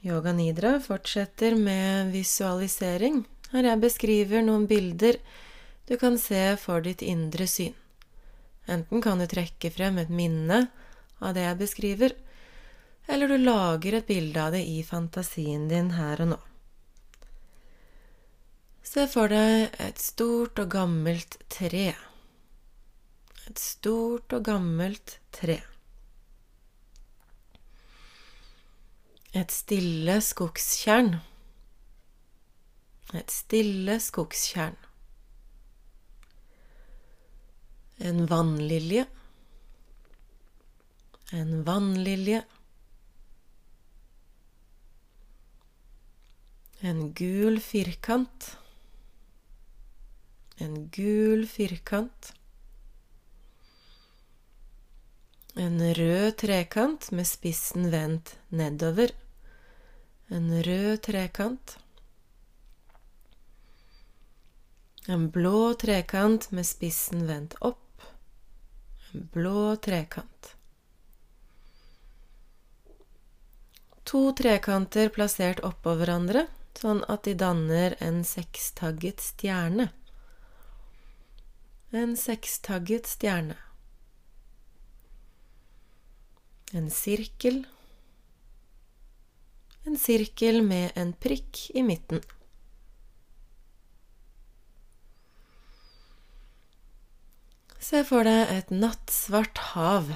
Yoga 0.00 0.32
Nidra 0.32 0.76
fortsetter 0.80 1.56
med 1.58 2.12
visualisering, 2.14 3.24
her 3.50 3.66
jeg 3.66 3.82
beskriver 3.82 4.46
noen 4.46 4.68
bilder 4.70 5.18
du 5.90 5.96
kan 5.98 6.14
se 6.22 6.44
for 6.62 6.86
ditt 6.86 7.02
indre 7.02 7.50
syn. 7.50 7.74
Enten 8.70 9.02
kan 9.02 9.18
du 9.18 9.26
trekke 9.26 9.74
frem 9.74 9.98
et 9.98 10.14
minne 10.14 10.68
av 11.18 11.34
det 11.34 11.48
jeg 11.48 11.62
beskriver, 11.66 12.18
eller 13.10 13.34
du 13.34 13.40
lager 13.42 13.98
et 13.98 14.06
bilde 14.14 14.46
av 14.46 14.54
det 14.54 14.62
i 14.62 14.78
fantasien 14.86 15.66
din 15.66 15.90
her 15.98 16.22
og 16.22 16.36
nå. 16.36 16.42
Se 18.94 19.08
for 19.10 19.26
deg 19.26 19.72
et 19.82 19.98
stort 19.98 20.60
og 20.62 20.68
gammelt 20.70 21.34
tre. 21.50 21.88
Et 23.48 23.58
stort 23.58 24.36
og 24.36 24.44
gammelt 24.46 25.16
tre. 25.34 25.56
Et 29.34 29.56
stille 29.56 30.16
skogstjern. 30.22 31.18
Et 33.18 33.36
stille 33.40 33.98
skogstjern. 33.98 34.78
En 37.98 38.24
vannlilje. 38.30 39.08
En 41.34 41.56
vannlilje. 41.66 42.44
En 46.86 47.08
gul 47.10 47.58
firkant. 47.58 48.54
En 50.56 50.88
gul 50.90 51.46
firkant. 51.46 52.32
En 55.54 55.94
rød 55.94 56.36
trekant 56.36 57.10
med 57.10 57.26
spissen 57.26 57.90
vendt 57.90 58.36
nedover. 58.48 59.10
En 60.30 60.62
rød 60.62 61.02
trekant. 61.02 61.78
En 65.06 65.26
blå 65.30 65.74
trekant 65.74 66.50
med 66.50 66.66
spissen 66.66 67.26
vendt 67.26 67.58
opp. 67.60 68.06
En 69.12 69.26
blå 69.34 69.74
trekant. 69.76 70.54
To 74.04 74.30
trekanter 74.38 75.10
plassert 75.10 75.64
oppå 75.66 75.96
hverandre, 75.98 76.46
sånn 76.78 77.02
at 77.10 77.26
de 77.26 77.34
danner 77.42 77.98
en 77.98 78.22
sekstagget 78.22 79.22
stjerne 79.22 79.90
en 81.98 82.16
sekstagget 82.16 83.06
stjerne. 83.06 83.56
En 86.74 86.90
sirkel. 86.90 87.62
En 89.86 89.98
sirkel 90.00 90.62
med 90.66 90.90
en 90.98 91.12
prikk 91.22 91.68
i 91.74 91.84
midten. 91.86 92.24
Se 97.84 98.00
for 98.08 98.26
deg 98.26 98.50
et 98.50 98.70
nattsvart 98.72 99.60
hav, 99.70 100.10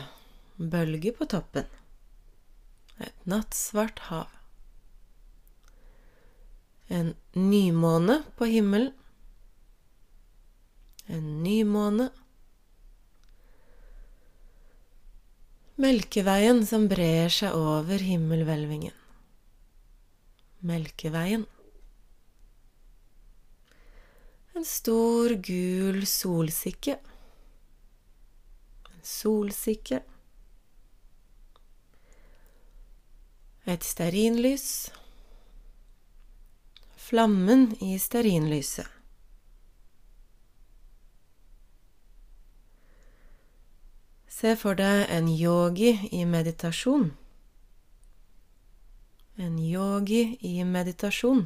bølge 0.57 1.13
på 1.15 1.29
toppen. 1.31 1.69
Et 2.99 3.27
nattsvart 3.29 4.01
hav. 4.09 4.33
En 6.89 7.13
nymåne 7.37 8.25
på 8.41 8.49
himmelen 8.51 8.98
en 11.09 11.43
ny 11.43 11.63
måne. 11.65 12.11
Melkeveien 15.79 16.65
som 16.67 16.89
brer 16.91 17.31
seg 17.33 17.55
over 17.55 18.03
himmelhvelvingen. 18.03 18.97
Melkeveien. 20.69 21.47
En 24.59 24.67
stor, 24.67 25.37
gul 25.39 26.03
solsikke. 26.11 26.99
En 28.91 29.07
solsikke. 29.07 30.03
Et 33.69 33.91
stearinlys. 33.95 34.69
Flammen 37.09 37.71
i 37.81 37.95
stearinlyset. 38.03 38.98
Se 44.39 44.53
for 44.55 44.79
deg 44.79 45.09
en 45.11 45.27
yogi 45.27 45.97
i 46.15 46.21
meditasjon. 46.23 47.09
En 49.43 49.57
yogi 49.59 50.37
i 50.47 50.53
meditasjon. 50.63 51.41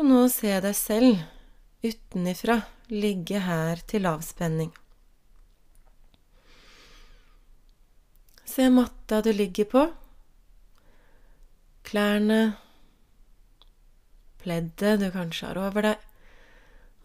Og 0.00 0.08
nå 0.08 0.24
se 0.34 0.56
deg 0.66 0.74
selv 0.74 1.22
utenifra 1.86 2.58
ligge 2.90 3.44
her 3.46 3.86
til 3.86 4.10
avspenning. 4.10 4.74
Se 8.50 8.66
matta 8.66 9.22
du 9.22 9.30
ligger 9.30 9.70
på, 9.76 9.86
klærne, 11.86 12.42
pleddet 14.42 14.98
du 14.98 15.12
kanskje 15.14 15.52
har 15.52 15.66
over 15.70 15.92
deg 15.92 16.09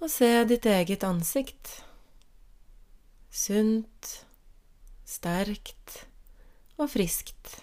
og 0.06 0.12
se 0.14 0.28
ditt 0.46 0.66
eget 0.70 1.02
ansikt. 1.02 1.80
Sunt, 3.34 4.10
sterkt 5.02 6.04
og 6.78 6.92
friskt. 6.94 7.56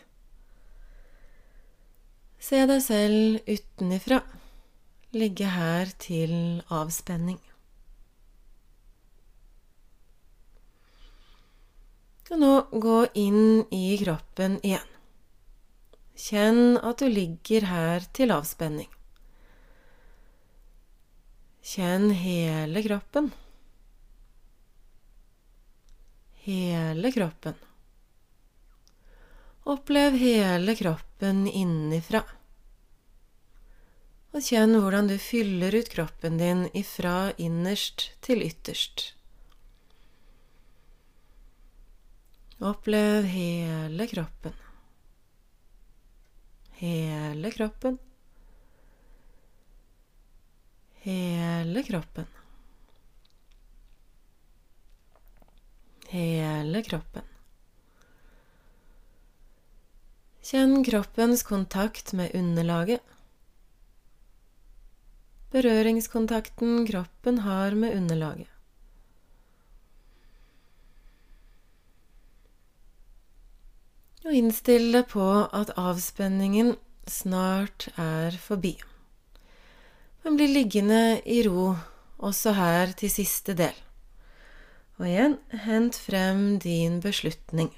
Se 2.42 2.64
deg 2.66 2.80
selv 2.82 3.46
utenifra 3.46 4.18
ligge 5.14 5.46
her 5.54 5.92
til 6.02 6.34
avspenning. 6.66 7.38
Og 12.32 12.40
nå 12.40 12.52
gå 12.80 12.96
inn 13.20 13.68
i 13.76 13.84
kroppen 14.00 14.56
igjen. 14.64 14.88
Kjenn 16.16 16.80
at 16.80 17.04
du 17.04 17.12
ligger 17.12 17.68
her 17.68 18.08
til 18.16 18.32
avspenning. 18.34 18.88
Kjenn 21.62 22.10
hele 22.10 22.82
kroppen. 22.82 23.30
Hele 26.34 27.12
kroppen. 27.12 27.54
Opplev 29.62 30.12
hele 30.18 30.74
kroppen 30.74 31.46
innifra. 31.46 32.24
Og 34.34 34.42
kjenn 34.42 34.74
hvordan 34.74 35.06
du 35.06 35.14
fyller 35.22 35.78
ut 35.78 35.94
kroppen 35.94 36.42
din 36.42 36.66
ifra 36.74 37.30
innerst 37.38 38.10
til 38.26 38.42
ytterst. 38.42 39.12
Opplev 42.58 43.30
hele 43.30 44.10
kroppen. 44.10 44.56
Hele 46.82 47.54
kroppen 47.54 48.02
hele 51.02 51.82
kroppen. 51.82 52.26
Hele 56.08 56.82
kroppen. 56.82 57.22
Kjenn 60.42 60.84
kroppens 60.84 61.42
kontakt 61.42 62.12
med 62.12 62.34
underlaget. 62.34 63.00
Berøringskontakten 65.50 66.86
kroppen 66.86 67.38
har 67.38 67.74
med 67.74 67.96
underlaget. 67.96 68.48
Og 74.22 74.38
innstill 74.38 74.92
deg 74.94 75.10
på 75.10 75.26
at 75.50 75.74
avspenningen 75.74 76.76
snart 77.10 77.88
er 77.98 78.38
forbi 78.38 78.76
men 80.22 80.36
blir 80.38 80.52
liggende 80.54 81.20
i 81.26 81.42
ro 81.46 81.72
også 82.22 82.54
her 82.56 82.92
til 82.98 83.10
siste 83.10 83.54
del. 83.58 83.74
Og 85.00 85.08
igjen, 85.08 85.38
hent 85.64 85.98
frem 85.98 86.42
din 86.62 87.00
beslutning. 87.02 87.72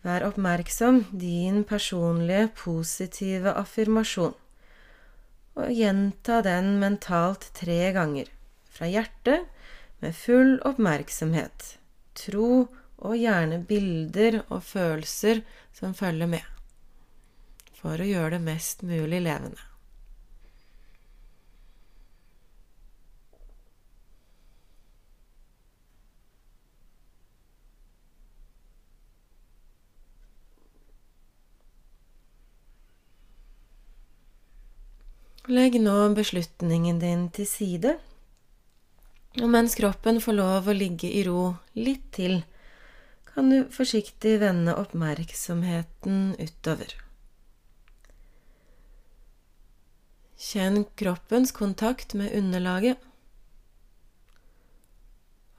Vær 0.00 0.24
oppmerksom 0.24 1.02
din 1.12 1.60
personlige 1.68 2.48
positive 2.56 3.52
affirmasjon, 3.52 4.36
og 5.60 5.72
gjenta 5.76 6.38
den 6.46 6.78
mentalt 6.80 7.50
tre 7.58 7.90
ganger, 7.92 8.30
fra 8.64 8.88
hjertet, 8.88 9.44
med 10.00 10.16
full 10.16 10.54
oppmerksomhet, 10.64 11.74
tro 12.16 12.70
og 13.00 13.16
gjerne 13.20 13.60
bilder 13.68 14.40
og 14.46 14.62
følelser 14.64 15.42
som 15.76 15.92
følger 15.92 16.30
med, 16.32 16.46
for 17.80 18.00
å 18.00 18.06
gjøre 18.06 18.36
det 18.36 18.44
mest 18.44 18.84
mulig 18.84 19.22
levende. 19.24 19.60
Legg 35.50 35.80
nå 35.82 35.96
beslutningen 36.14 37.00
din 37.02 37.24
til 37.34 37.46
side, 37.48 37.96
og 39.40 39.48
mens 39.50 39.74
kroppen 39.74 40.20
får 40.22 40.36
lov 40.36 40.70
å 40.70 40.76
ligge 40.76 41.10
i 41.10 41.24
ro 41.26 41.56
litt 41.74 42.06
til, 42.14 42.44
kan 43.32 43.50
du 43.50 43.64
forsiktig 43.74 44.36
vende 44.44 44.76
oppmerksomheten 44.78 46.36
utover. 46.38 46.94
Kjenn 50.40 50.84
kroppens 50.96 51.52
kontakt 51.52 52.14
med 52.16 52.32
underlaget, 52.32 52.96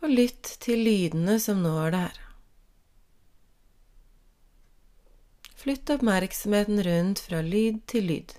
og 0.01 0.09
lytt 0.09 0.55
til 0.63 0.81
lydene 0.81 1.37
som 1.39 1.61
når 1.61 1.93
det 1.93 1.99
her. 2.01 2.21
Flytt 5.61 5.91
oppmerksomheten 5.93 6.81
rundt 6.87 7.21
fra 7.21 7.43
lyd 7.45 7.83
til 7.85 8.09
lyd. 8.09 8.33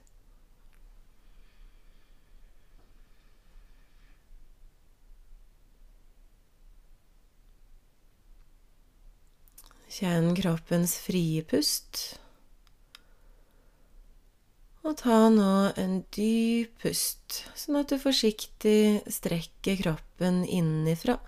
Kjenn 9.92 10.32
kroppens 10.34 10.96
frie 11.04 11.44
pust. 11.46 12.02
Og 14.82 14.96
ta 14.98 15.28
nå 15.30 15.72
en 15.78 16.00
dyp 16.14 16.82
pust, 16.82 17.44
sånn 17.54 17.78
at 17.78 17.92
du 17.92 18.00
forsiktig 18.02 19.04
strekker 19.14 19.78
kroppen 19.78 20.42
innenfra. 20.42 21.20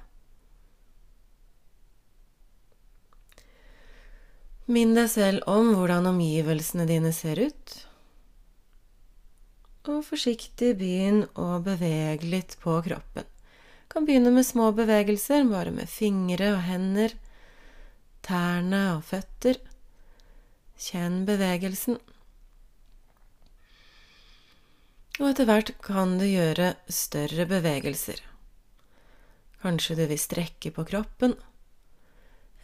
Minn 4.66 4.94
deg 4.96 5.10
selv 5.12 5.44
om 5.50 5.74
hvordan 5.76 6.08
omgivelsene 6.08 6.86
dine 6.88 7.12
ser 7.14 7.38
ut. 7.44 7.74
Og 9.84 10.00
forsiktig 10.06 10.72
begynn 10.80 11.26
å 11.36 11.60
bevege 11.62 12.30
litt 12.32 12.56
på 12.62 12.78
kroppen. 12.86 13.28
Du 13.28 13.92
Kan 13.94 14.08
begynne 14.08 14.32
med 14.34 14.46
små 14.48 14.72
bevegelser, 14.74 15.44
bare 15.46 15.70
med 15.70 15.86
fingre 15.86 16.54
og 16.56 16.64
hender 16.66 17.12
tærne 18.24 18.80
og 18.96 19.04
føtter. 19.06 19.60
Kjenn 20.80 21.22
bevegelsen. 21.28 22.00
Og 25.20 25.28
etter 25.30 25.46
hvert 25.48 25.70
kan 25.84 26.16
du 26.18 26.24
gjøre 26.26 26.74
større 26.90 27.46
bevegelser. 27.50 28.18
Kanskje 29.62 29.96
du 30.00 30.04
vil 30.10 30.20
strekke 30.20 30.72
på 30.74 30.84
kroppen, 30.88 31.36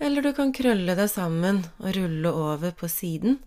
eller 0.00 0.24
du 0.24 0.32
kan 0.36 0.52
krølle 0.56 0.96
deg 0.98 1.08
sammen 1.12 1.62
og 1.78 1.94
rulle 1.96 2.34
over 2.34 2.74
på 2.76 2.90
siden. 2.90 3.38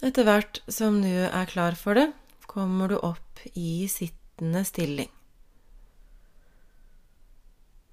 Etter 0.00 0.24
hvert 0.24 0.62
som 0.70 1.02
du 1.04 1.12
er 1.12 1.50
klar 1.50 1.76
for 1.78 1.98
det, 1.98 2.08
kommer 2.50 2.90
du 2.90 2.98
opp 2.98 3.44
i 3.52 3.86
sittende 3.90 4.64
stilling 4.66 5.10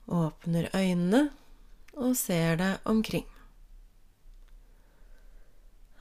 åpner 0.07 0.69
øynene 0.75 1.27
og 1.97 2.15
ser 2.17 2.57
deg 2.59 2.87
omkring. 2.87 3.25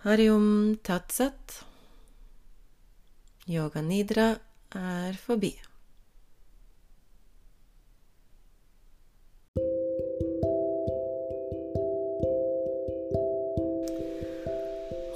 Hariom 0.06 0.76
tatsat. 0.82 1.64
Yoga 3.46 3.80
nidra 3.82 4.26
er 4.70 5.16
forbi. 5.18 5.48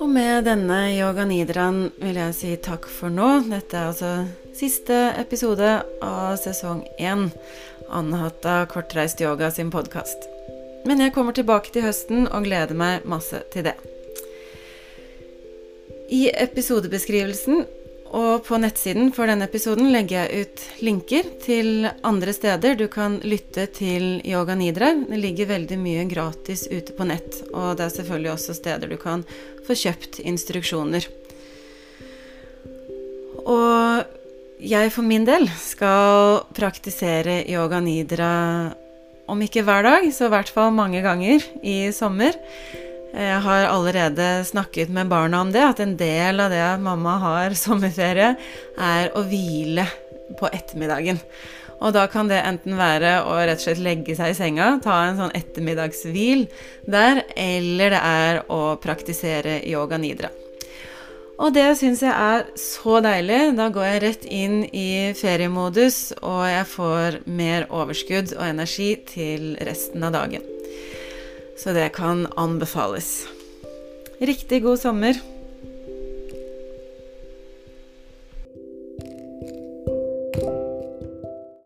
Og 0.00 0.10
med 0.10 0.48
denne 0.50 0.80
yoga 0.96 1.22
nidraen 1.22 1.92
vil 2.00 2.18
jeg 2.18 2.34
si 2.40 2.50
takk 2.58 2.90
for 2.90 3.14
nå. 3.14 3.28
Dette 3.46 3.78
er 3.78 3.92
altså 3.92 4.10
siste 4.58 4.98
episode 5.22 5.70
av 6.02 6.34
sesong 6.42 6.82
én 6.98 7.28
Anahata 7.86 8.64
Kortreist 8.74 9.22
Yoga 9.22 9.54
sin 9.54 9.70
podkast. 9.70 10.26
Men 10.82 11.06
jeg 11.06 11.14
kommer 11.14 11.38
tilbake 11.38 11.70
til 11.70 11.86
høsten 11.86 12.26
og 12.26 12.50
gleder 12.50 12.74
meg 12.74 13.06
masse 13.06 13.44
til 13.54 13.70
det. 13.70 13.78
I 16.10 16.24
episodebeskrivelsen 16.34 17.62
og 18.10 18.42
på 18.42 18.58
nettsiden 18.58 19.12
for 19.14 19.30
denne 19.30 19.46
episoden 19.46 19.92
legger 19.94 20.24
jeg 20.24 20.42
ut 20.42 20.64
linker 20.82 21.28
til 21.44 21.86
andre 22.02 22.34
steder 22.34 22.74
du 22.74 22.88
kan 22.90 23.20
lytte 23.22 23.68
til 23.70 24.18
Yoga 24.26 24.56
Nidra. 24.58 24.90
Det 25.06 25.20
ligger 25.22 25.52
veldig 25.52 25.78
mye 25.78 26.08
gratis 26.10 26.66
ute 26.66 26.96
på 26.98 27.06
nett, 27.06 27.44
og 27.54 27.78
det 27.78 27.86
er 27.86 27.94
selvfølgelig 27.94 28.32
også 28.34 28.58
steder 28.58 28.90
du 28.90 28.98
kan 28.98 29.22
få 29.68 29.78
kjøpt 29.78 30.18
instruksjoner. 30.26 31.06
Og 33.46 34.02
jeg 34.60 34.90
for 34.92 35.06
min 35.06 35.24
del 35.24 35.46
skal 35.62 36.42
praktisere 36.58 37.44
yoga 37.46 37.78
nidra 37.80 38.34
om 39.30 39.46
ikke 39.46 39.62
hver 39.62 39.86
dag, 39.86 40.10
så 40.10 40.26
i 40.26 40.34
hvert 40.34 40.50
fall 40.50 40.74
mange 40.74 41.06
ganger 41.06 41.46
i 41.62 41.92
sommer. 41.94 42.34
Jeg 43.10 43.40
har 43.42 43.66
allerede 43.66 44.44
snakket 44.46 44.90
med 44.94 45.08
barna 45.10 45.40
om 45.42 45.50
det, 45.52 45.62
at 45.66 45.80
en 45.82 45.96
del 45.98 46.42
av 46.42 46.52
det 46.52 46.66
mamma 46.82 47.16
har 47.24 47.56
sommerferie, 47.64 48.34
er 48.78 49.10
å 49.16 49.24
hvile 49.26 49.86
på 50.38 50.50
ettermiddagen. 50.50 51.18
Og 51.80 51.94
da 51.96 52.04
kan 52.12 52.28
det 52.28 52.42
enten 52.44 52.76
være 52.76 53.22
å 53.24 53.38
rett 53.40 53.62
og 53.62 53.64
slett 53.64 53.80
legge 53.80 54.14
seg 54.16 54.34
i 54.34 54.36
senga, 54.36 54.74
ta 54.84 54.98
en 55.06 55.16
sånn 55.18 55.32
ettermiddagshvil 55.36 56.44
der, 56.92 57.24
eller 57.34 57.96
det 57.96 58.02
er 58.04 58.42
å 58.52 58.60
praktisere 58.82 59.62
yoga 59.68 59.98
nidra. 60.00 60.30
Og 61.40 61.54
det 61.56 61.70
syns 61.80 62.02
jeg 62.04 62.12
er 62.12 62.44
så 62.60 62.98
deilig. 63.00 63.40
Da 63.56 63.70
går 63.72 63.86
jeg 63.86 64.02
rett 64.04 64.28
inn 64.28 64.58
i 64.76 65.16
feriemodus, 65.16 66.10
og 66.20 66.44
jeg 66.50 66.68
får 66.74 67.20
mer 67.32 67.68
overskudd 67.72 68.36
og 68.36 68.44
energi 68.50 68.92
til 69.08 69.54
resten 69.64 70.04
av 70.04 70.18
dagen. 70.20 70.49
Så 71.60 71.72
det 71.72 71.88
kan 71.92 72.26
anbefales. 72.36 73.28
Riktig 74.20 74.62
god 74.62 74.80
sommer. 74.80 75.14